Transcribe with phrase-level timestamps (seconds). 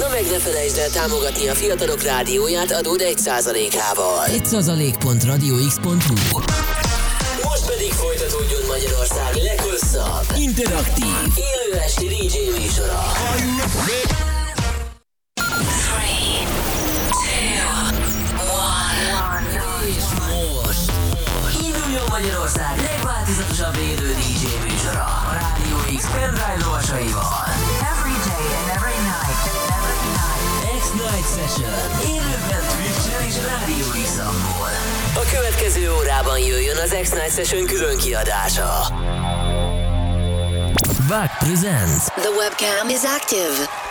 [0.00, 4.24] Na meg ne felejtsd el támogatni a fiatalok rádióját adód 1%-ával.
[4.26, 6.38] 1%.radiox.hu
[7.42, 13.02] Most pedig folytatódjon Magyarország leghosszabb, Interaktív, élő esti DJ műsora.
[19.86, 20.04] És
[20.62, 20.92] most
[21.66, 27.45] induljon Magyarország legváltozatosabb élő DJ műsora a Rádió X pendrive lovasaival.
[31.36, 31.70] Session.
[32.06, 34.18] Élőben Twitch-en és Rádió x
[35.14, 38.86] A következő órában jöjjön az X-Night Session külön kiadása.
[41.08, 43.85] VAG Presents The webcam is active.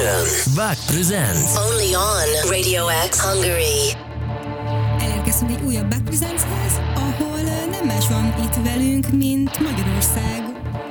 [0.00, 0.54] Session.
[0.54, 3.96] VAG Presents Only on Radio X Hungary.
[5.00, 7.40] Elérkeztünk egy újabb Back Presents-hez, ahol
[7.70, 10.40] nem más van itt velünk, mint Magyarország.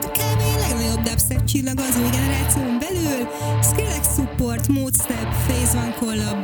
[0.02, 0.42] Kb.
[0.60, 3.28] legnagyobb dubstep csillag az új generáción belül.
[3.64, 6.38] Skrillex Support, Modestep, Phase One Collab,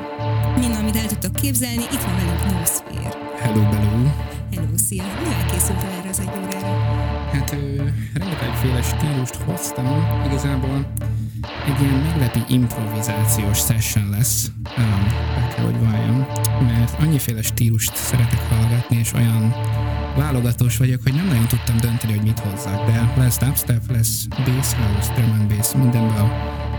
[0.60, 3.18] minden, amit el tudtok képzelni, itt van velünk No Sphere.
[3.42, 4.12] Hello, belú.
[4.52, 5.04] Hello, szia!
[5.24, 6.68] Mivel készültél erre az egy órára?
[7.34, 7.56] Hát
[8.14, 9.86] rengetegféle stílust hoztam.
[10.26, 10.86] Igazából
[11.66, 16.28] egy ilyen meglepi improvizációs session lesz, um, be kell, hogy valljam,
[16.62, 19.56] mert annyiféle stílust szeretek hallgatni, és olyan
[20.16, 24.74] válogatós vagyok, hogy nem nagyon tudtam dönteni, hogy mit hozzak, de lesz dubstep, lesz bass
[24.74, 26.18] house, drum and bass, mindenből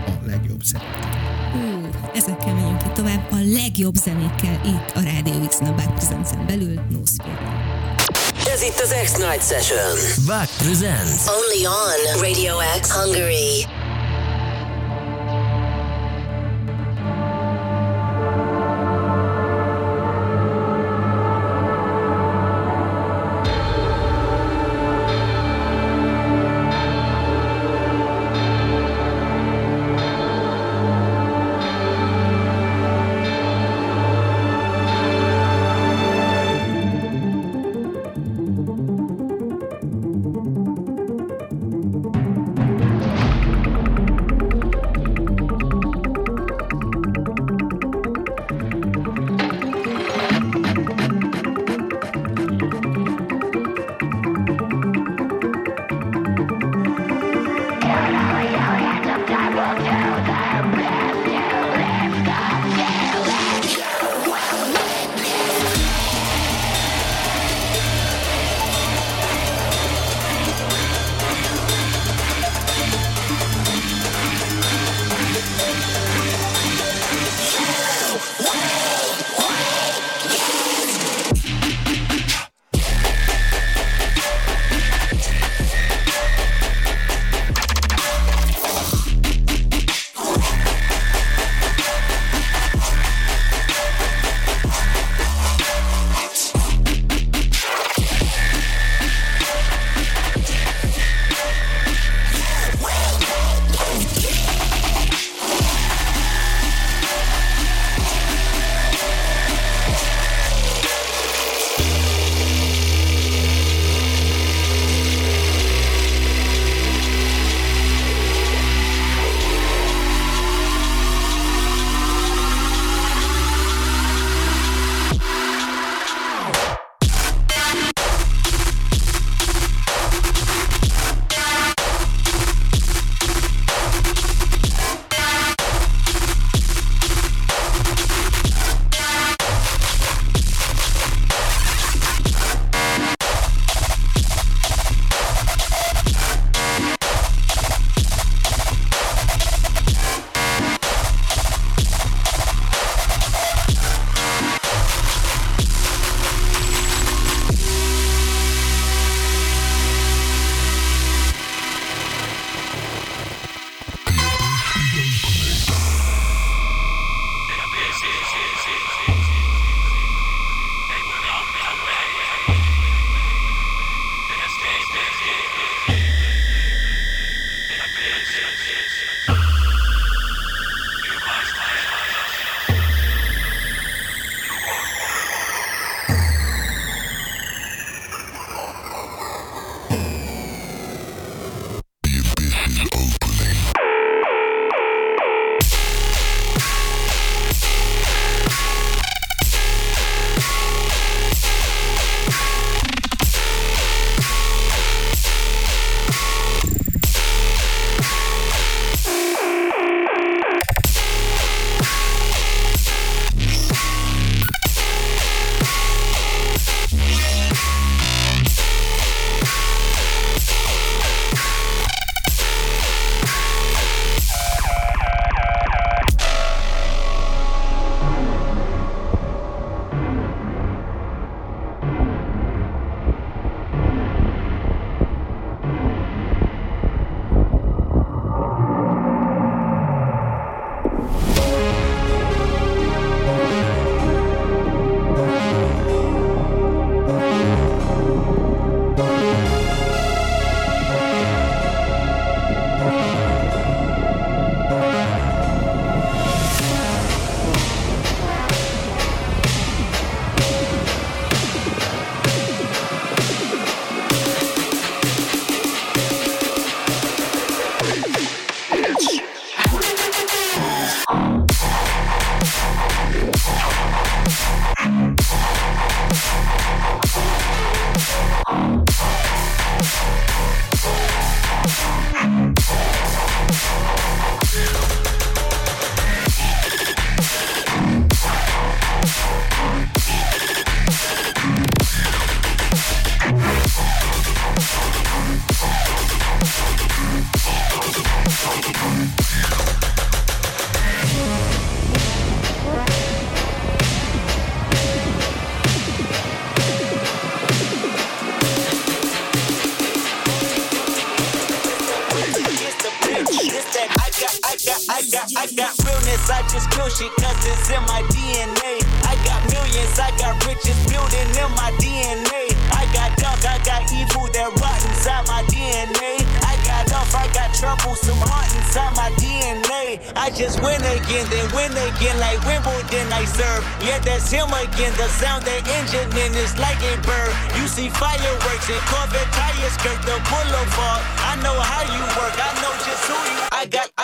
[0.05, 1.09] a legjobb szerintem.
[2.13, 6.73] Ezekkel megyünk itt tovább, a legjobb zenékkel itt a Radio X-en a Back Presents-en belül,
[6.89, 7.75] No Sphere.
[8.53, 10.25] Ez itt az X-Night Session.
[10.25, 13.76] VAG Presents Only on Radio X Hungary.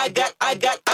[0.04, 0.93] I got, I got, I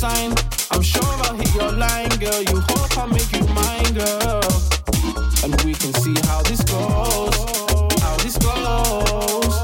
[0.00, 0.32] sign.
[0.70, 2.40] I'm sure I'll hit your line, girl.
[2.50, 4.40] You hope I'll make you mine, girl.
[5.44, 8.00] And we can see how this goes.
[8.00, 9.58] How this goes.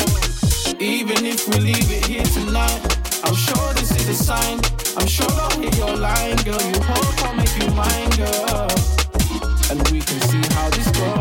[0.79, 2.83] Even if we leave it here tonight,
[3.25, 4.61] I'm sure this is a sign.
[4.99, 6.61] I'm sure I'll hit your line, girl.
[6.71, 8.69] You hope I'll make you mine, girl.
[9.71, 11.16] And we can see how this goes.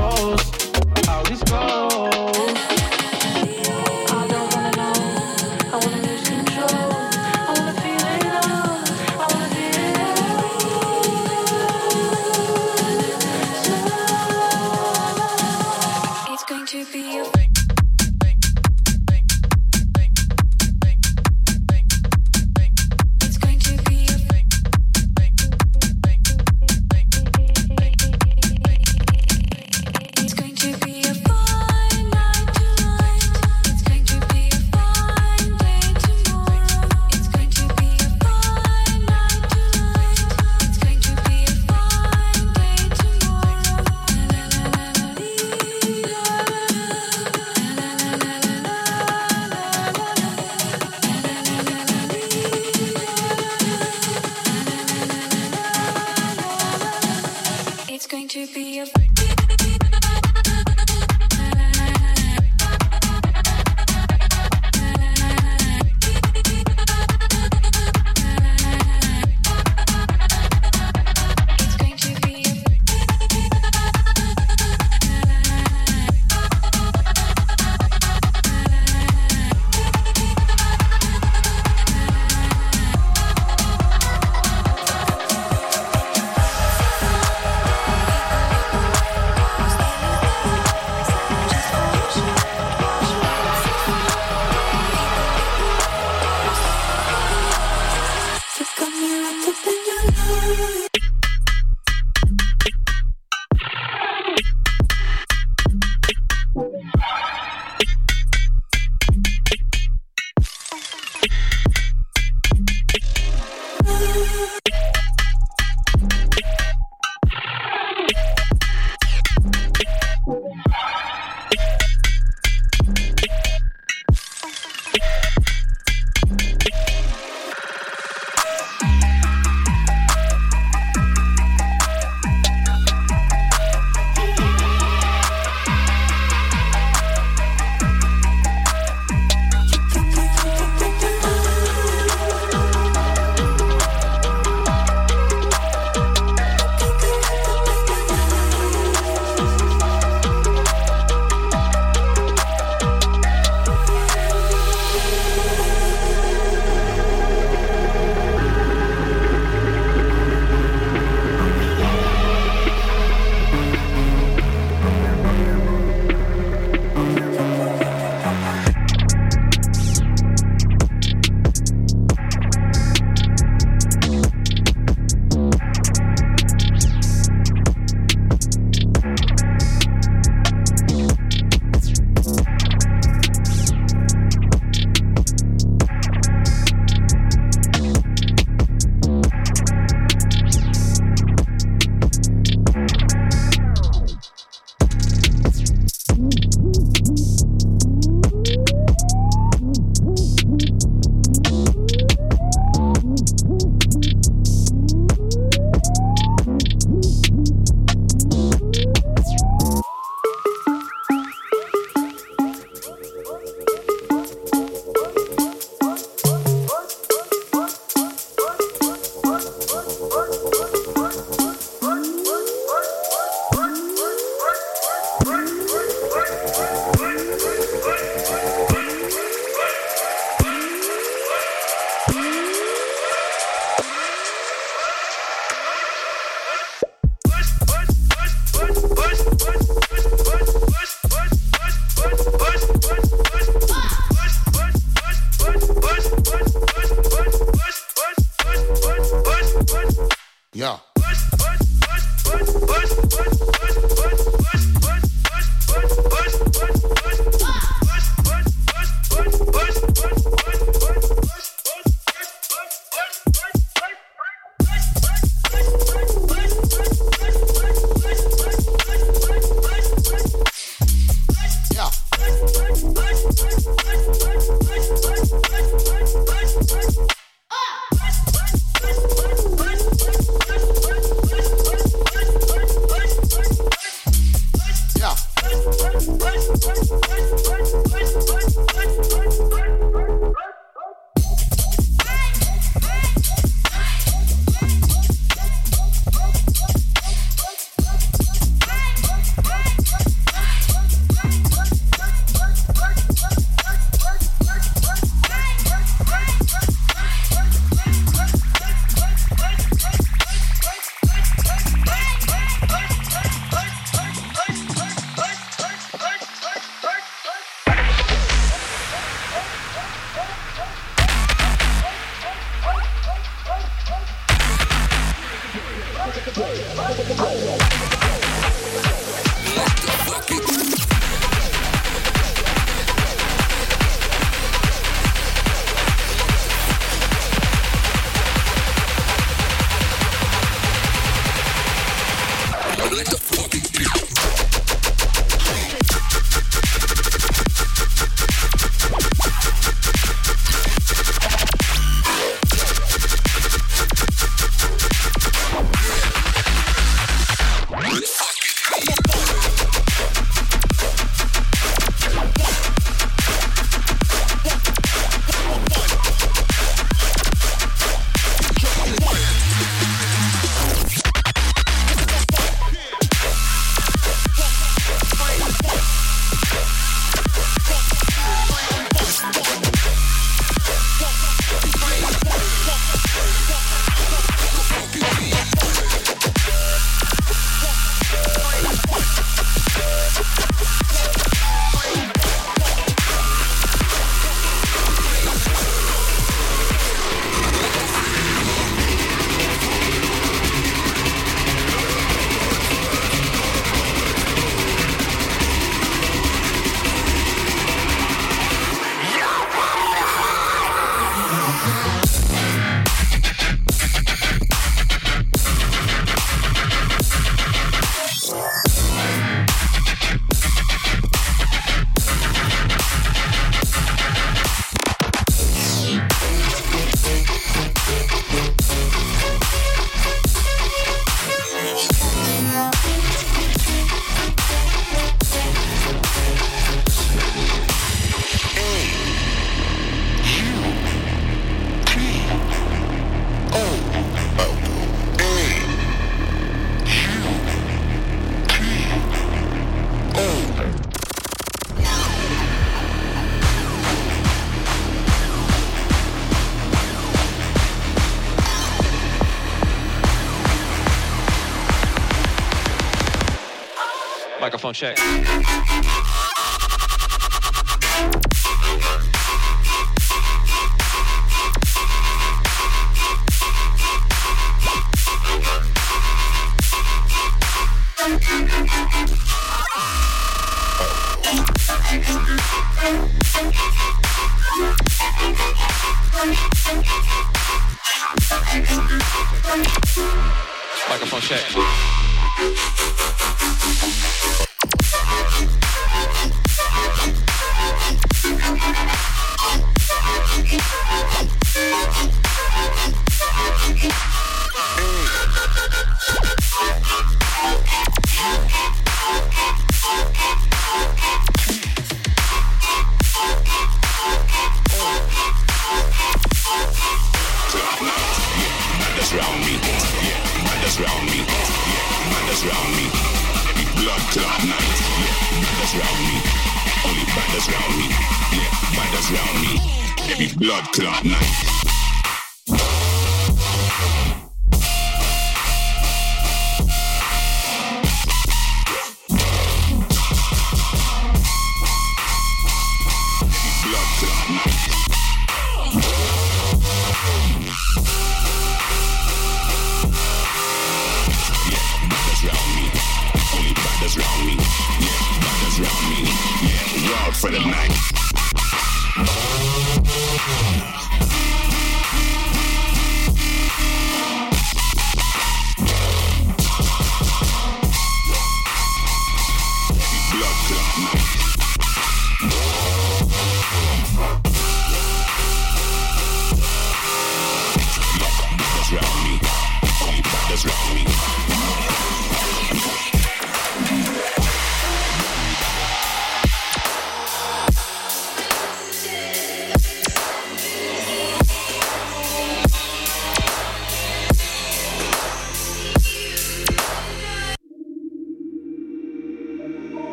[464.65, 465.94] Microphone check.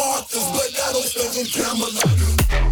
[0.00, 2.69] Authors, but I don't spend in Camelot.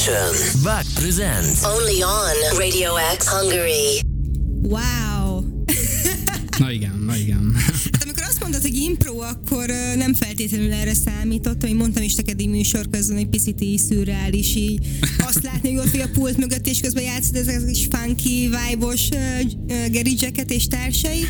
[0.00, 0.62] Session.
[0.62, 1.62] Back presents.
[1.64, 4.00] Only on Radio X Hungary.
[4.62, 5.44] Wow!
[6.58, 7.54] Na igen, na igen.
[7.92, 12.40] Hát amikor azt mondod, hogy impro, akkor nem feltétlenül erre számítottam, hogy mondtam is neked
[12.40, 14.86] így műsor közben, egy picit így szürreális, így
[15.18, 18.48] azt látni, hogy ott vagy a pult mögött, és közben játszod ezek a kis funky,
[18.48, 19.08] vibe-os
[19.90, 21.24] Gary Jacket és társai.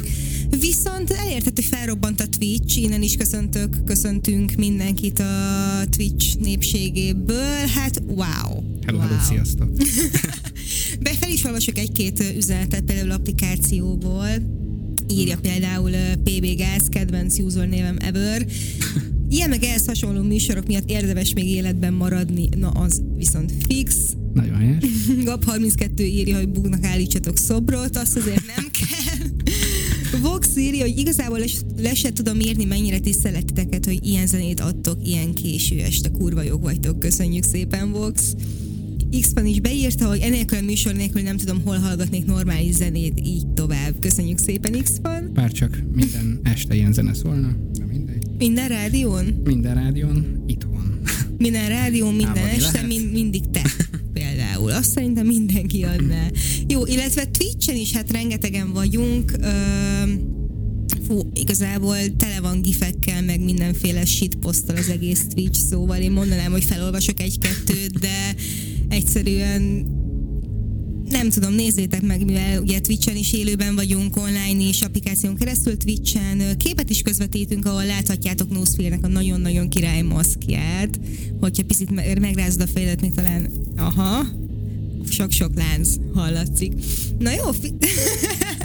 [0.51, 7.67] Viszont elérted, hogy felrobbant Twitch, innen is köszöntök, köszöntünk mindenkit a Twitch népségéből.
[7.75, 8.63] Hát wow!
[8.87, 9.69] Hello, hello, sziasztok.
[11.03, 14.29] Be fel is olvasok egy-két üzenetet például applikációból.
[15.09, 18.47] Írja például ö, PB Gáz, kedvenc username ever.
[19.29, 23.97] Ilyen meg ehhez hasonló műsorok miatt érdemes még életben maradni, na az viszont fix.
[24.35, 24.85] Nagyon helyes.
[25.25, 28.70] Gab 32 írja, hogy bugnak állítsatok szobrot, azt azért nem
[30.61, 35.35] írja, hogy igazából les, le se tudom írni, mennyire tiszteletiteket, hogy ilyen zenét adtok ilyen
[35.35, 38.35] késő este, kurva jók vagytok, köszönjük szépen Vox.
[39.21, 43.47] x is beírta, hogy enélkül a műsor nélkül nem tudom, hol hallgatnék normális zenét, így
[43.47, 43.95] tovább.
[44.01, 45.31] Köszönjük szépen x -Fan.
[45.35, 48.23] Bár csak minden este ilyen zene szólna, de mindegy.
[48.39, 49.41] Minden rádión?
[49.45, 51.01] Minden rádión itthon.
[51.39, 52.87] Minden rádión, minden Álmodni este, lehet.
[52.87, 53.63] mind, mindig te.
[54.13, 54.71] Például.
[54.71, 56.27] Azt szerintem mindenki adná.
[56.67, 59.33] Jó, illetve Twitchen is hát rengetegen vagyunk.
[59.41, 59.49] Ö,
[61.11, 66.65] fú, igazából tele van gifekkel, meg mindenféle shitposzttal az egész Twitch, szóval én mondanám, hogy
[66.65, 68.35] felolvasok egy-kettőt, de
[68.89, 69.63] egyszerűen
[71.09, 76.57] nem tudom, nézzétek meg, mivel ugye Twitchen is élőben vagyunk, online is, applikáción keresztül Twitchen,
[76.57, 81.01] képet is közvetítünk, ahol láthatjátok Nosphere-nek a nagyon-nagyon király maszkját,
[81.41, 84.27] hogyha picit me- megrázod a fejedet, még talán, aha,
[85.09, 86.73] sok-sok lánc hallatszik.
[87.19, 87.75] Na jó, fi-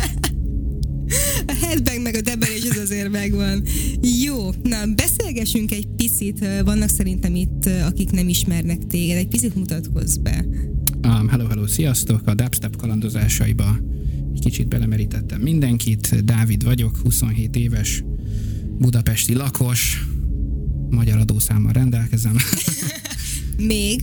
[1.48, 3.64] a headbang meg a debelés az azért megvan.
[4.24, 10.16] Jó, na beszélgessünk egy picit, vannak szerintem itt, akik nem ismernek téged, egy picit mutatkozz
[10.18, 10.46] be.
[11.04, 12.28] Um, hello, hello, sziasztok!
[12.28, 13.78] A dubstep kalandozásaiba
[14.34, 16.26] egy kicsit belemerítettem mindenkit.
[16.26, 18.04] Dávid vagyok, 27 éves,
[18.78, 20.06] budapesti lakos,
[20.90, 22.36] magyar adószámmal rendelkezem.
[23.58, 24.02] Még?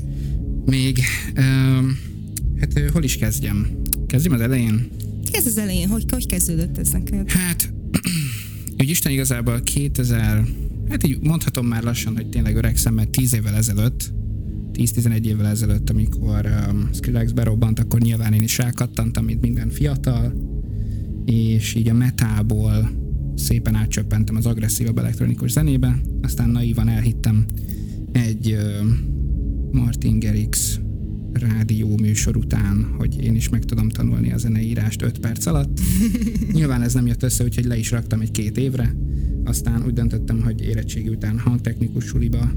[0.64, 0.98] Még,
[1.36, 1.98] um,
[2.60, 3.66] hát hol is kezdjem?
[4.06, 4.88] Kezdjem az elején?
[5.32, 7.30] Kezd az elején, hogy, hogy kezdődött ez neked?
[7.30, 7.72] Hát,
[8.80, 10.44] úgy Isten igazából 2000,
[10.88, 14.12] hát így mondhatom már lassan, hogy tényleg öregszem, mert 10 évvel ezelőtt,
[14.72, 20.34] 10-11 évvel ezelőtt, amikor um, Skrillex berobbant, akkor nyilván én is rákattantam, mint minden fiatal,
[21.24, 22.90] és így a metából
[23.34, 27.44] szépen átcsöppentem az agresszívabb elektronikus zenébe, aztán naívan elhittem
[28.12, 28.88] egy uh,
[29.70, 30.80] Martin Garrix
[31.32, 35.80] rádió műsor után, hogy én is meg tudom tanulni a zeneírást 5 perc alatt.
[36.52, 38.94] Nyilván ez nem jött össze, úgyhogy le is raktam egy két évre.
[39.44, 42.52] Aztán úgy döntöttem, hogy érettségi után hangtechnikus suliba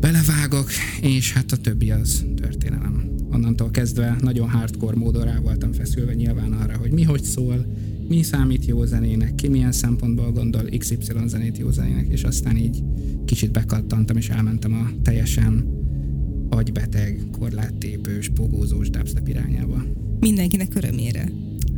[0.00, 0.68] belevágok,
[1.00, 3.10] és hát a többi az történelem.
[3.32, 7.66] Onnantól kezdve nagyon hardcore módon rá voltam feszülve nyilván arra, hogy mi hogy szól,
[8.08, 10.96] mi számít jó zenének, ki milyen szempontból gondol XY
[11.26, 12.82] zenét jó zenének, és aztán így
[13.24, 15.81] kicsit bekattantam, és elmentem a teljesen
[16.52, 19.84] agybeteg, korláttépős, pogózós dubstep irányába.
[20.20, 21.32] Mindenkinek örömére.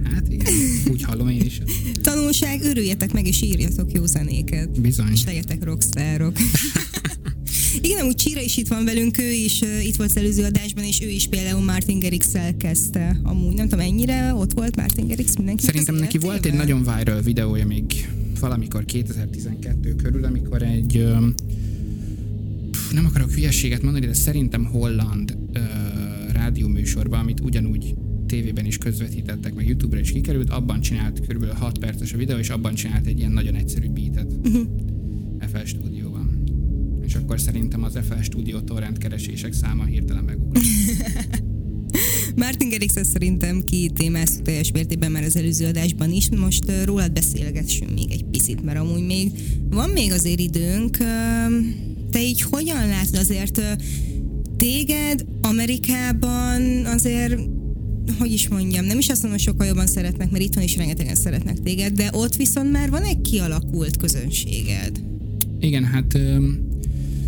[0.05, 0.53] Hát igen,
[0.93, 1.61] úgy hallom én is.
[2.03, 4.81] Tanulság, örüljetek meg és írjatok jó zenéket.
[4.81, 5.13] Bizony.
[5.13, 6.37] És legyetek rockstárok.
[7.81, 10.85] Igen, úgy Csíra is itt van velünk, ő is uh, itt volt az előző adásban,
[10.85, 13.21] és ő is például Martin garrix kezdte.
[13.23, 15.65] Amúgy nem tudom, ennyire ott volt Martin Garrix mindenki.
[15.65, 18.09] Szerintem neki volt egy nagyon viral videója még
[18.41, 21.05] valamikor 2012 körül, amikor egy
[21.37, 21.74] pff,
[22.93, 25.61] nem akarok hülyességet mondani, de szerintem holland ö,
[26.33, 27.95] rádióműsorban, amit ugyanúgy
[28.27, 31.45] tévében is közvetítettek, meg YouTube-ra is kikerült, abban csinált kb.
[31.53, 34.61] 6 perces a videó, és abban csinált egy ilyen nagyon egyszerű beatet Mhm.
[35.53, 36.43] FL stúdióban.
[37.07, 40.65] És akkor szerintem az FL stúdió torrent keresések száma hirtelen megugrott.
[42.37, 46.29] Martin garrix szerintem kitémáztuk teljes mértékben már az előző adásban is.
[46.29, 49.31] Most rólad beszélgessünk még egy picit, mert amúgy még
[49.71, 50.97] van még azért időnk.
[50.97, 51.49] Te
[52.35, 53.61] így hogyan látod azért
[54.57, 57.41] téged Amerikában azért
[58.19, 61.15] hogy is mondjam, nem is azt mondom, hogy sokkal jobban szeretnek, mert itthon is rengetegen
[61.15, 65.03] szeretnek téged, de ott viszont már van egy kialakult közönséged.
[65.61, 66.49] Igen, hát ö,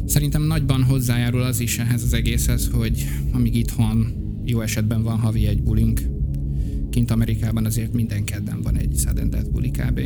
[0.07, 5.47] szerintem nagyban hozzájárul az is ehhez az egészhez, hogy amíg itthon jó esetben van havi
[5.47, 6.01] egy bulink,
[6.91, 10.01] kint Amerikában azért minden kedden van egy sudden death buli kb.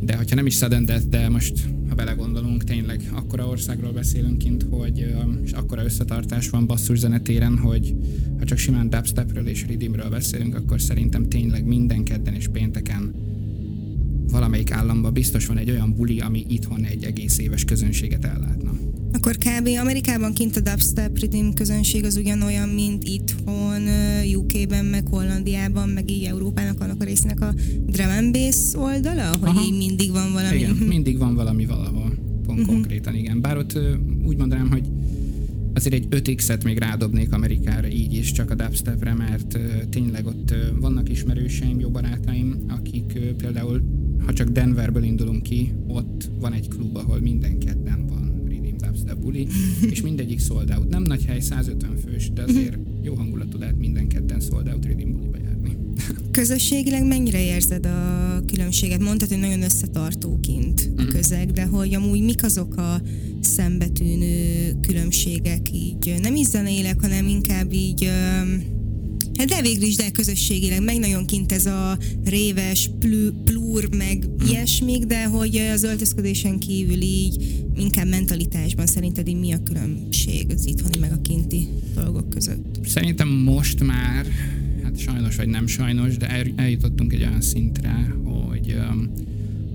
[0.00, 1.54] De hogyha nem is sudden death, de most
[1.90, 7.58] ha belegondolunk, tényleg akkora országról beszélünk kint, hogy ö, és akkora összetartás van basszus zenetéren,
[7.58, 7.94] hogy
[8.38, 13.14] ha csak simán dubstepről és ridimről beszélünk, akkor szerintem tényleg minden kedden és pénteken
[14.30, 18.69] valamelyik államban biztos van egy olyan buli, ami itthon egy egész éves közönséget ellátna.
[19.12, 19.68] Akkor kb.
[19.80, 23.82] Amerikában kint a dubstep rhythm közönség az ugyanolyan, mint itthon,
[24.36, 27.54] UK-ben, meg Hollandiában, meg így Európának annak a résznek a
[27.86, 29.64] drum and bass oldala, hogy Aha.
[29.64, 30.56] így mindig van valami.
[30.56, 30.84] Igen, Mhm.
[30.84, 32.12] mindig van valami valahol.
[32.46, 32.68] Pont Mhm.
[32.68, 33.40] konkrétan, igen.
[33.40, 33.78] Bár ott
[34.26, 34.88] úgy mondanám, hogy
[35.74, 39.58] azért egy 5x-et még rádobnék Amerikára így is, csak a dubstepre, mert
[39.90, 43.82] tényleg ott vannak ismerőseim, jó barátaim, akik például,
[44.26, 48.06] ha csak Denverből indulunk ki, ott van egy klub, ahol minden kedden
[49.20, 49.46] buli,
[49.90, 50.88] és mindegyik sold out.
[50.88, 55.12] Nem nagy hely, 150 fős, de azért jó hangulatú lehet minden kedden sold out Rhythm
[55.12, 55.76] buliba járni.
[56.30, 59.02] Közösségileg mennyire érzed a különbséget?
[59.02, 63.02] Mondtad, hogy nagyon összetartóként a közeg, de hogy amúgy mik azok a
[63.40, 68.10] szembetűnő különbségek így, nem is zeneileg, hanem inkább így
[69.40, 74.24] Hát de végül is, de közösségileg, meg nagyon kint ez a réves, plü, plúr, meg
[74.48, 80.66] ilyesmik, de hogy az öltözködésen kívül így inkább mentalitásban szerinted így mi a különbség az
[80.66, 82.78] itthoni meg a kinti dolgok között?
[82.86, 84.26] Szerintem most már,
[84.82, 88.76] hát sajnos vagy nem sajnos, de el, eljutottunk egy olyan szintre, hogy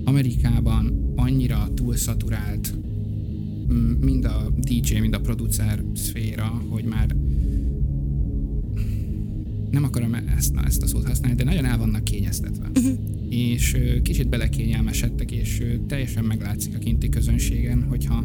[0.04, 2.74] Amerikában annyira túlszaturált
[4.00, 7.16] mind a DJ, mind a producer szféra, hogy már
[9.76, 12.70] nem akarom ezt, na, ezt a szót használni, de nagyon el vannak kényeztetve.
[13.28, 18.24] És ö, kicsit belekényelmesedtek, és teljesen meglátszik a kinti közönségen, hogyha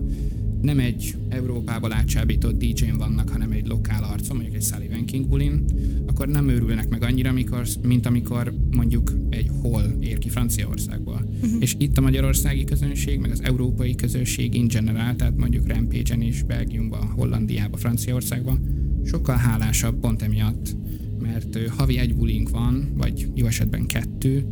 [0.61, 5.65] nem egy Európából átsábított DJ-n vannak, hanem egy lokál arcon, mondjuk egy Sullivan King bulin,
[6.05, 11.25] akkor nem őrülnek meg annyira, amikor, mint amikor mondjuk egy hol ér ki Franciaországból.
[11.41, 11.61] Mhm.
[11.61, 16.43] És itt a magyarországi közönség, meg az európai közönség in general, tehát mondjuk Rampage-en is,
[16.43, 18.59] Belgiumban, Hollandiában, Franciaországban,
[19.05, 20.75] sokkal hálásabb pont emiatt,
[21.21, 24.45] mert havi egy bulink van, vagy jó esetben kettő,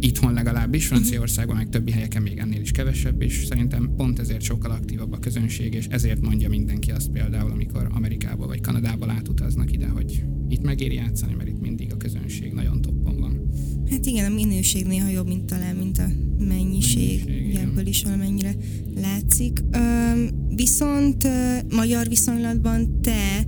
[0.00, 4.70] itthon legalábbis, Franciaországban, meg többi helyeken még ennél is kevesebb, és szerintem pont ezért sokkal
[4.70, 9.86] aktívabb a közönség, és ezért mondja mindenki azt például, amikor Amerikába vagy Kanadába átutaznak ide,
[9.86, 13.50] hogy itt megéri játszani, mert itt mindig a közönség nagyon toppon van.
[13.90, 16.06] Hát igen, a minőség néha jobb, mint talán, mint a
[16.38, 17.24] mennyiség.
[17.26, 18.54] mennyiség ebből is valamennyire
[19.00, 19.60] látszik.
[19.76, 21.28] Üm, viszont
[21.70, 23.46] magyar viszonylatban te,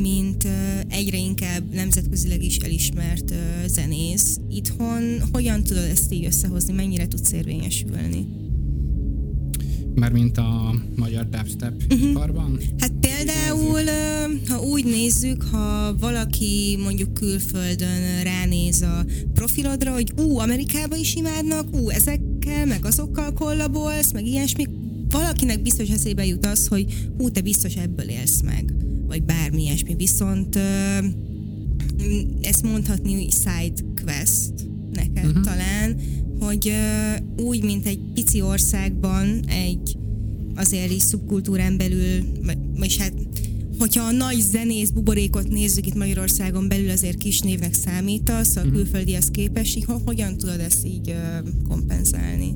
[0.00, 0.48] mint
[0.88, 3.34] egyre inkább nemzetközileg is elismert
[3.66, 8.26] zenész, itthon hogyan tudod ezt így összehozni, mennyire tudsz érvényesülni?
[9.94, 12.10] Mármint a magyar dubstep uh-huh.
[12.10, 12.58] iparban?
[12.78, 13.80] Hát például,
[14.48, 21.76] ha úgy nézzük, ha valaki mondjuk külföldön ránéz a profilodra, hogy ú, Amerikába is imádnak,
[21.76, 24.64] ú, ezekkel, meg azokkal kollabolsz, meg ilyesmi,
[25.08, 28.72] valakinek biztos eszébe jut az, hogy hú, te biztos ebből élsz meg,
[29.08, 29.94] vagy bármi ilyesmi.
[29.94, 30.98] Viszont ö,
[32.42, 34.52] ezt mondhatni side quest
[34.92, 35.44] neked uh-huh.
[35.44, 35.96] talán,
[36.40, 39.96] hogy ö, úgy, mint egy pici országban egy
[40.54, 43.12] azért is szubkultúrán belül, vagy- vagyis hát
[43.78, 49.30] hogyha a nagy zenész buborékot nézzük itt Magyarországon belül, azért kis névnek számítasz, a külföldihez
[49.30, 51.14] képest, így ho- hogyan tudod ezt így
[51.68, 52.54] kompenzálni?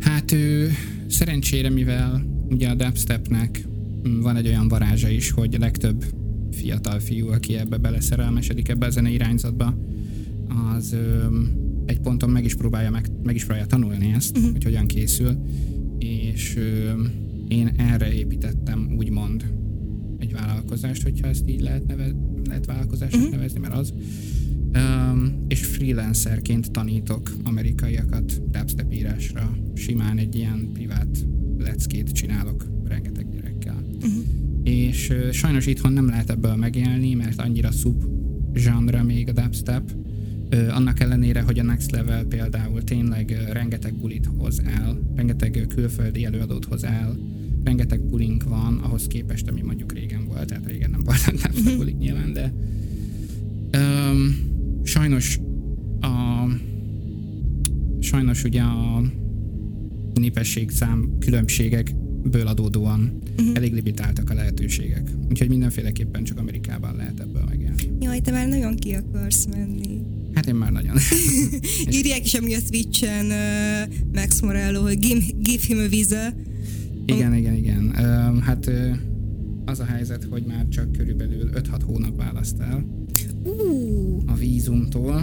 [0.00, 0.70] Hát ő
[1.08, 3.68] szerencsére, mivel ugye a dubstepnek
[4.02, 6.04] van egy olyan varázsa is, hogy a legtöbb
[6.50, 9.78] fiatal fiú, aki ebbe beleszerelmesedik ebbe a zenei irányzatba,
[10.76, 11.26] az ö,
[11.86, 14.52] egy ponton meg is próbálja, meg, meg is próbálja tanulni ezt, uh-huh.
[14.52, 15.38] hogy hogyan készül,
[15.98, 16.90] és ö,
[17.48, 19.52] én erre építettem úgymond
[20.18, 22.14] egy vállalkozást, hogyha ezt így lehet, neve,
[22.48, 23.36] lehet vállalkozásnak uh-huh.
[23.36, 23.92] nevezni, mert az.
[24.74, 29.56] Um, és freelancerként tanítok amerikaiakat dubstep írásra.
[29.74, 31.26] Simán egy ilyen privát
[31.58, 32.79] leckét csinálok.
[34.02, 34.24] Uh-huh.
[34.62, 38.04] És sajnos itthon nem lehet ebből megélni, mert annyira sub
[38.52, 39.92] genre még a dubstep.
[40.70, 46.64] Annak ellenére, hogy a Next Level például tényleg rengeteg bulit hoz el, rengeteg külföldi előadót
[46.64, 47.18] hoz el,
[47.64, 51.98] rengeteg bulink van, ahhoz képest, ami mondjuk régen volt, tehát régen nem voltak dubstep bulik
[51.98, 52.52] nyilván, de
[53.78, 54.34] um,
[54.82, 55.40] sajnos
[56.00, 56.46] a
[58.00, 59.02] sajnos ugye a
[60.14, 61.18] népesség szám
[62.20, 63.56] különbségekből adódóan uh-huh.
[63.56, 65.10] elég limitáltak a lehetőségek.
[65.30, 67.90] Úgyhogy mindenféleképpen csak Amerikában lehet ebből megélni.
[68.00, 70.00] Jaj, te már nagyon ki akarsz menni.
[70.34, 70.96] Hát én már nagyon.
[71.98, 76.34] Írják is amúgy a Twitch-en uh, Max Morello, hogy give, give him a visa.
[77.06, 77.94] igen, igen, igen.
[77.98, 78.96] Um, hát uh,
[79.64, 82.84] az a helyzet, hogy már csak körülbelül 5-6 hónap választ el
[83.42, 84.22] uh.
[84.26, 85.14] a vízumtól.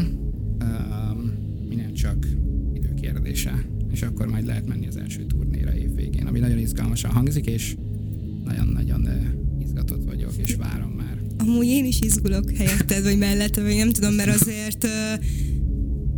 [0.61, 1.31] Um,
[1.69, 2.27] minden csak
[2.73, 3.76] időkérdése.
[3.91, 7.75] És akkor majd lehet menni az első turnéra év végén, ami nagyon izgalmasan hangzik, és
[8.45, 9.07] nagyon-nagyon
[9.61, 11.17] izgatott vagyok, és várom már.
[11.37, 14.87] Amúgy én is izgulok helyetted, vagy mellette, vagy nem tudom, mert azért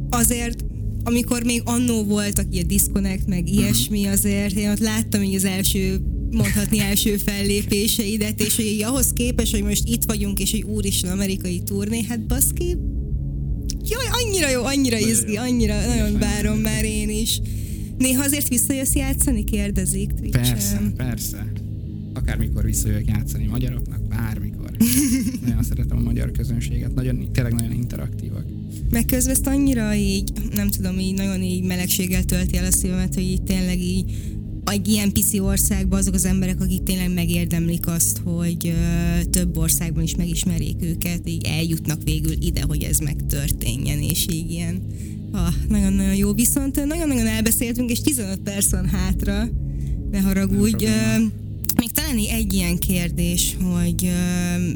[0.10, 0.64] azért
[1.04, 6.02] amikor még annó voltak ilyen disconnect, meg ilyesmi, azért én ott láttam így az első
[6.32, 11.12] mondhatni első fellépéseidet, és hogy így ahhoz képest, hogy most itt vagyunk, és hogy úristen
[11.12, 12.78] amerikai turné, hát baszki,
[13.90, 17.42] jaj, annyira jó, annyira izgi, annyira, nagyon várom már én is.
[18.00, 20.94] Néha azért visszajössz játszani, kérdezik Persze, Twitch-en.
[20.96, 21.52] persze.
[22.14, 24.72] Akármikor visszajövök játszani magyaroknak, bármikor.
[25.46, 28.46] nagyon szeretem a magyar közönséget, nagyon, tényleg nagyon interaktívak.
[28.90, 33.14] Meg közben ezt annyira így, nem tudom, így nagyon így melegséggel tölti el a szívemet,
[33.14, 34.16] hogy így tényleg így
[34.66, 40.04] egy ilyen pici országban azok az emberek, akik tényleg megérdemlik azt, hogy ö, több országban
[40.04, 44.82] is megismerjék őket, így eljutnak végül ide, hogy ez megtörténjen, és így ilyen
[45.32, 46.34] ah, nagyon-nagyon jó.
[46.34, 49.50] Viszont nagyon-nagyon elbeszéltünk, és 15 perc van hátra,
[50.12, 50.86] ne haragudj.
[51.78, 54.12] Még talán egy ilyen kérdés, hogy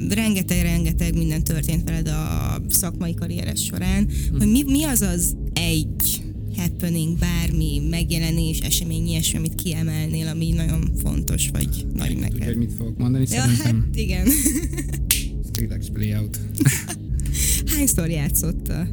[0.09, 6.21] rengeteg-rengeteg minden történt veled a szakmai karrieres során, hogy mi, mi az az egy
[6.57, 12.43] happening, bármi megjelenés, esemény, ilyesmi, amit kiemelnél, ami nagyon fontos, vagy nagy Tudja, neked.
[12.43, 14.27] hogy mit fogok mondani, Ja, szerintem hát igen.
[15.47, 16.39] Skrillex Playout.
[17.75, 18.87] Hányszor játszotta?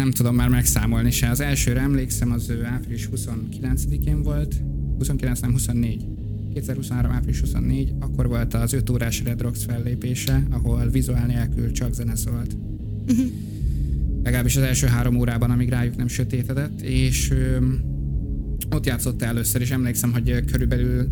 [0.00, 1.28] Nem tudom már megszámolni se.
[1.28, 4.54] Az elsőre emlékszem, az április 29-én volt.
[4.98, 6.06] 29, nem 24.
[6.52, 7.10] 2023.
[7.10, 12.16] április 24, akkor volt az 5 órás Red Rocks fellépése, ahol vizuál nélkül csak zene
[12.16, 12.56] szólt.
[14.22, 17.64] Legalábbis az első három órában, amíg rájuk nem sötétedett, és ö,
[18.70, 21.08] ott játszott először, és emlékszem, hogy körülbelül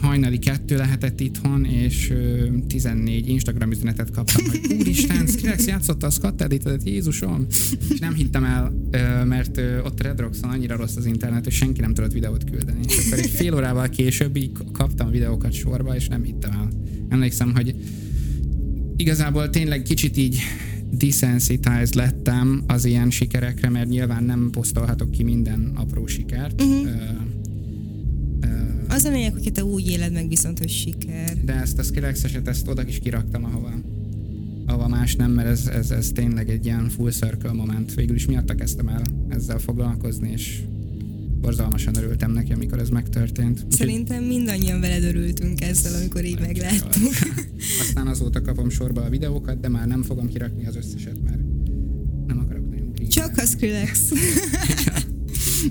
[0.00, 6.10] hajnali kettő lehetett itthon, és ö, 14 Instagram üzenetet kaptam, hogy úristen, Skrillex játszotta a
[6.10, 6.44] Scott
[6.84, 7.46] Jézusom!
[7.90, 8.72] És nem hittem el,
[9.24, 12.80] mert ott Red Rockson annyira rossz az internet, hogy senki nem tudott videót küldeni.
[12.88, 16.68] És akkor egy fél órával később így kaptam videókat sorba, és nem hittem el.
[17.08, 17.74] Emlékszem, hogy
[18.96, 20.38] igazából tényleg kicsit így
[20.90, 26.62] desensitized lettem az ilyen sikerekre, mert nyilván nem posztolhatok ki minden apró sikert.
[26.62, 26.88] Uh-huh.
[29.02, 31.44] Az a lényeg, hogy te úgy éled meg viszont, hogy siker.
[31.44, 33.72] De ezt a Skrillex-eset, ezt oda is kiraktam, ahova,
[34.66, 37.94] ahova más nem, mert ez, ez, ez tényleg egy ilyen full circle moment.
[37.94, 40.62] Végül is miatta kezdtem el ezzel foglalkozni, és
[41.40, 43.66] borzalmasan örültem neki, amikor ez megtörtént.
[43.68, 47.12] Szerintem mindannyian veled örültünk ezzel, amikor így megláttuk.
[47.82, 51.40] aztán azóta kapom sorba a videókat, de már nem fogom kirakni az összeset, mert
[52.26, 54.10] nem akarok nagyon Csak a Skrillex.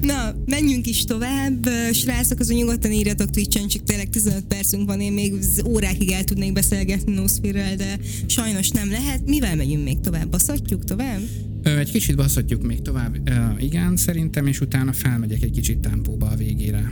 [0.02, 1.70] Na, menjünk is tovább.
[1.92, 5.34] Srácok, azon nyugodtan írjatok Twitch-en, csak tényleg 15 percünk van, én még
[5.68, 9.30] órákig el tudnék beszélgetni Nosphere-rel, de sajnos nem lehet.
[9.30, 10.30] Mivel megyünk még tovább?
[10.30, 11.22] Baszatjuk tovább?
[11.64, 16.36] Egy kicsit baszhatjuk még tovább, Ö, igen, szerintem, és utána felmegyek egy kicsit tempóba a
[16.36, 16.92] végére.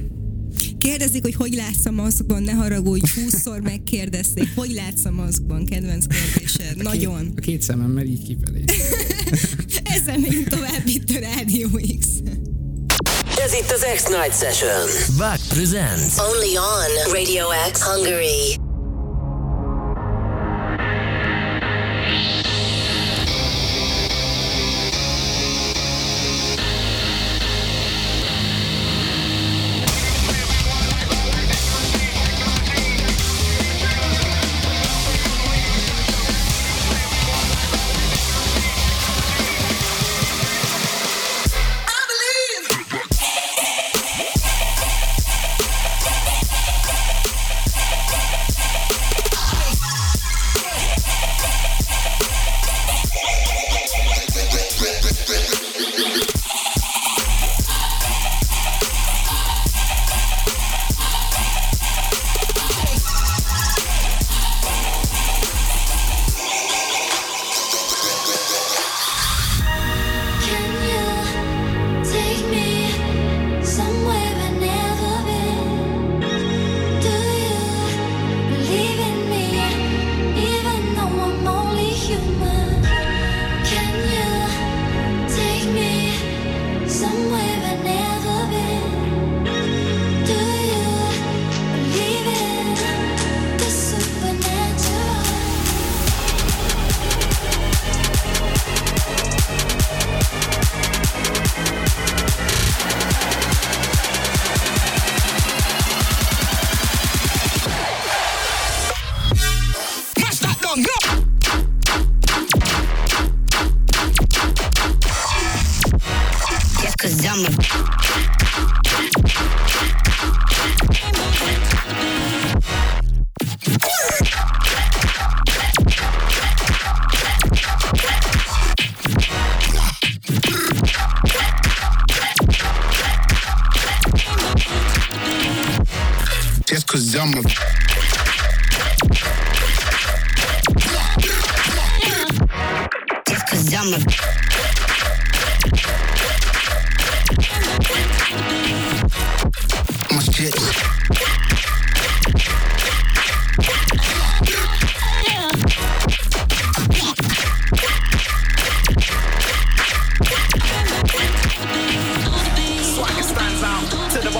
[0.77, 6.05] Kérdezik, hogy hogy látsz a maszkban, ne haragudj, 20-szor megkérdezték, hogy látsz a maszkban, kedvenc
[6.07, 6.83] kérdésed.
[6.83, 7.31] Nagyon.
[7.35, 8.63] A két szememmel így kifelé.
[9.95, 11.67] Ezzel megyünk tovább itt a Rádió
[11.99, 12.07] X.
[13.43, 14.89] Ez itt az X-Night Session.
[15.17, 16.17] Back presents.
[16.17, 18.68] Only on Radio X Hungary.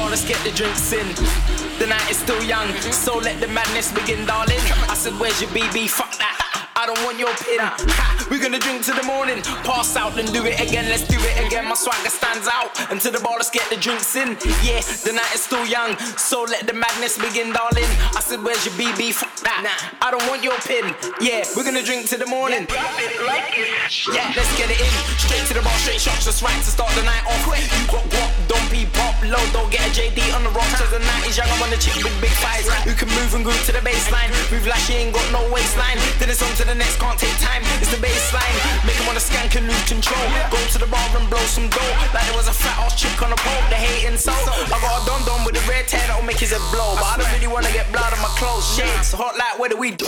[0.10, 1.08] Let's get the drinks in.
[1.78, 4.60] The night is still young, so let the madness begin, darling.
[4.90, 5.90] I said, Where's your BB?
[5.90, 6.49] Fuck that.
[6.90, 7.62] I don't want your pin.
[7.62, 10.90] Ha, we're gonna drink to the morning, pass out and do it again.
[10.90, 11.70] Let's do it again.
[11.70, 14.34] My swagger stands out, Until the bar, let's get the drinks in.
[14.66, 17.86] Yes, the night is still young, so let the madness begin, darling.
[18.18, 19.14] I said, Where's your BB?
[19.14, 19.70] Fuck that.
[20.02, 20.90] I don't want your pin.
[21.22, 22.66] Yeah, we're gonna drink to the morning.
[22.66, 24.94] Yeah, let's get it in.
[25.22, 27.46] Straight to the bar, straight shots, just right to start the night off.
[27.54, 30.74] You got guap, don't be pop low, don't get a JD on the rocks.
[30.82, 32.66] Cause the night is young, I want a chick with big thighs.
[32.82, 34.34] Who can move and groove to the baseline.
[34.50, 36.02] Move like she ain't got no waistline.
[36.18, 37.62] Then it's on to the next, can't take time.
[37.84, 38.56] It's the baseline.
[38.88, 40.24] Make them wanna skank and lose control.
[40.50, 41.94] Go to the bar and blow some dough.
[42.16, 44.34] Like there was a fat ass chick on the pole, the hating soul.
[44.48, 46.96] I got a don with a red hair that'll make his head blow.
[46.96, 48.66] But I don't really wanna get blood on my clothes.
[48.76, 50.08] Shades, hot like where do we do?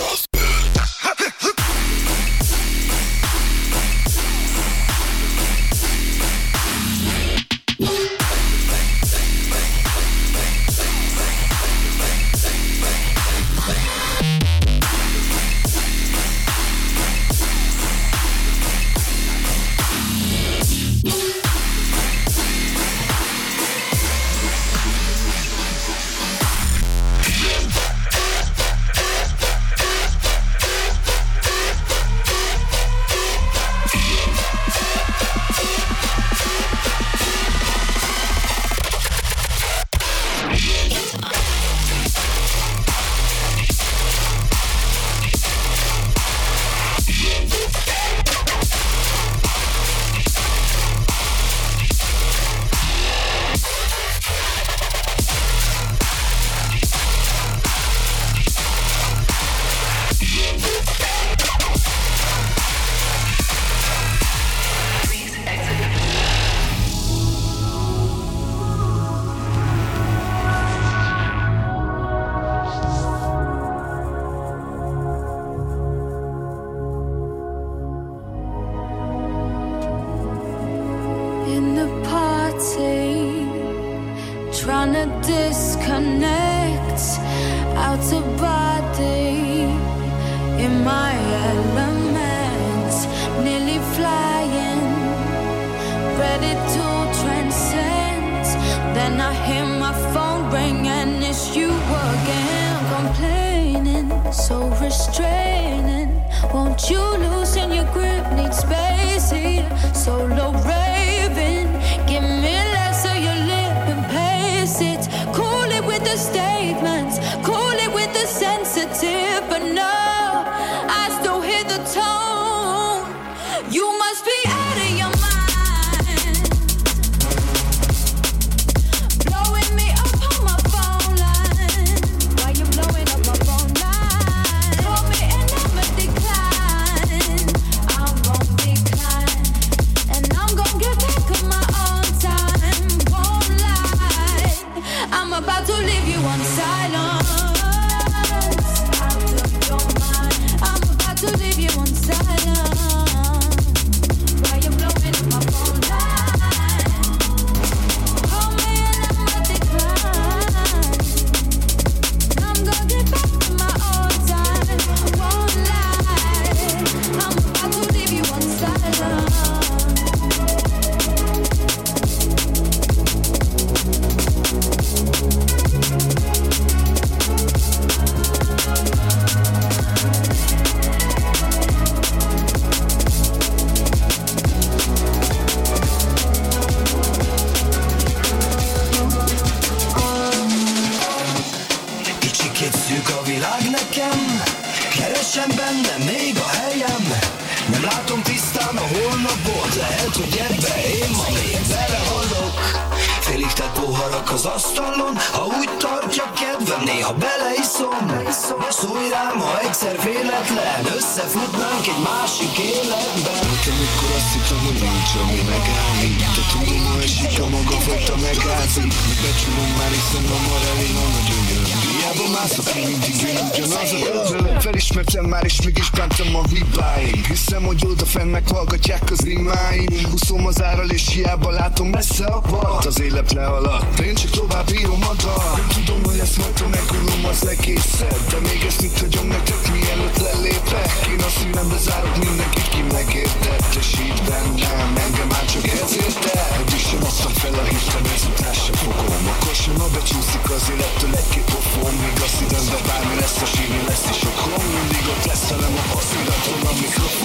[227.02, 232.24] A hibáim Hiszem, hogy odafenn meghallgatják az rimáim Húszom az árral és hiába látom messze
[232.24, 236.58] a part Az élet lealadt, én csak tovább írom a dal tudom, hogy ezt majd
[236.76, 238.20] megülöm az egészet.
[238.30, 240.90] De még ezt mit hagyom nektek mielőtt lelépek.
[241.12, 243.70] Én a szívembe zárok mindenkit, ki megértett.
[243.82, 246.34] És így bennem, engem már csak ez érte.
[246.58, 249.24] Eddig sem adtam fel a hirtem, ezután sem fogom.
[249.34, 251.94] Akkor sem a becsúszik az élettől egy-két pofon.
[252.02, 254.64] Míg a szívembe bármi lesz a sírni lesz is otthon.
[254.76, 257.21] Mindig ott lesz velem a passziraton a mikrofon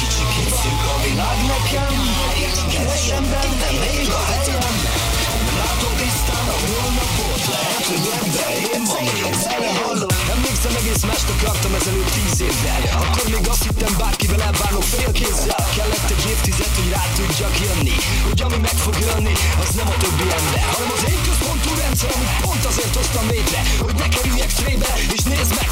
[0.00, 1.94] Kicsikét szűk a világ nekem
[2.72, 4.74] Keresem benne még a helyem
[5.58, 9.06] látom tisztán a holnapot Lehet, hogy ebbe én van
[9.56, 15.62] Elehallom Emlékszem egész mást akartam ezelőtt tíz évvel Akkor még azt hittem bárkivel elbánok félkézzel.
[15.76, 17.96] Kellett egy évtized, hogy rá tudjak jönni
[18.28, 20.64] Hogy ami meg fog jönni, az nem a többi ember.
[20.74, 25.22] Hanem az én központú rendszer, amit pont azért hoztam létre Hogy ne kerüljek trébe, és
[25.32, 25.68] nézd meg,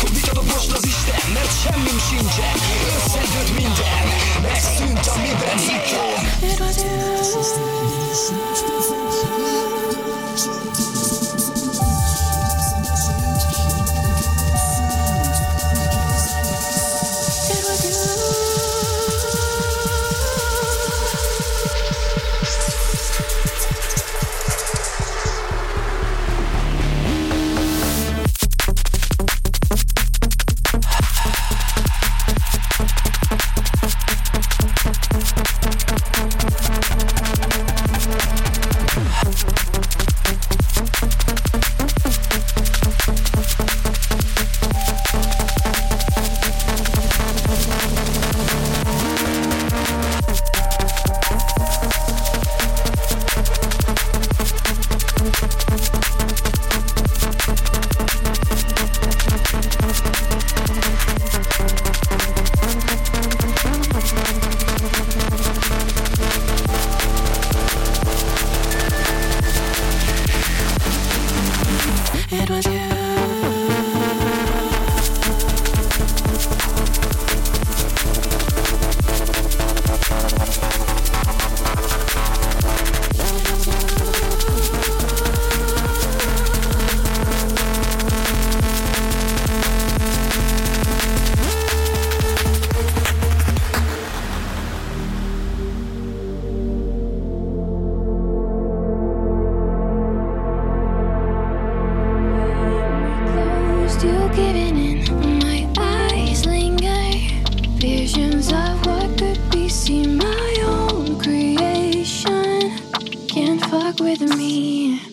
[114.01, 115.12] with me.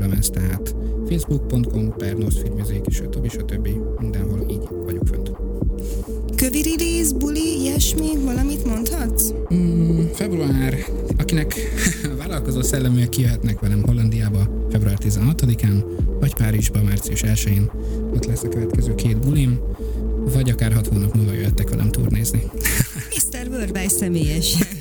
[0.00, 0.74] Lemez, tehát
[1.08, 3.68] facebook.com per Music többi, stb.
[4.00, 5.30] mindenhol így vagyok fönt.
[6.36, 9.30] Kövi release, buli, ilyesmi, valamit mondhatsz?
[9.54, 10.74] Mm, február,
[11.18, 11.54] akinek
[12.18, 15.84] vállalkozó szelleműek kijöhetnek velem Hollandiába február 16-án,
[16.20, 17.70] vagy Párizsba március 1-én,
[18.14, 19.60] ott lesz a következő két bulim,
[20.34, 22.42] vagy akár hat hónap múlva jöhettek velem turnézni.
[23.14, 23.48] Mr.
[23.48, 24.79] Worldwide személyesen.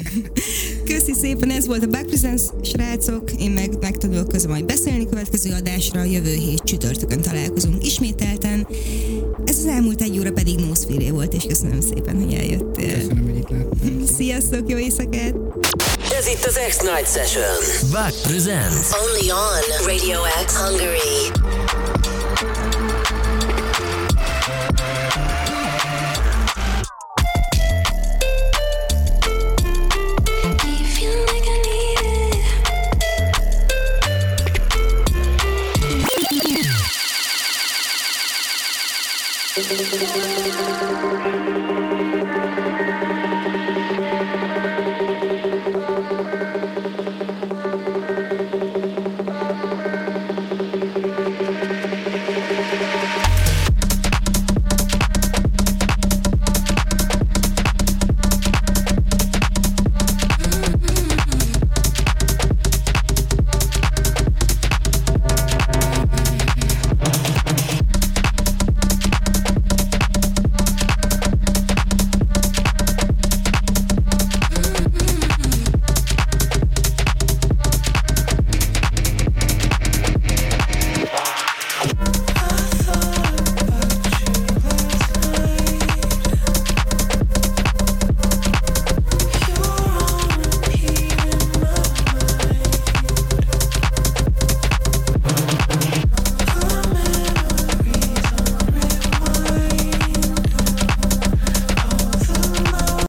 [0.90, 3.32] Köszi szépen, ez volt a Back Presents, srácok.
[3.40, 6.04] Én meg megtanulok közben majd beszélni következő adásra.
[6.04, 8.68] Jövő hét csütörtökön találkozunk ismételten.
[9.46, 12.94] Ez az elmúlt egy óra pedig Nószféré volt, és köszönöm szépen, hogy eljöttél.
[13.00, 14.06] Köszönöm, hogy itt láttam.
[14.18, 15.36] Sziasztok, jó éjszakát!
[16.20, 17.90] Ez itt az X-Night Session.
[17.92, 18.88] Back presents.
[19.04, 21.39] Only on Radio X Hungary.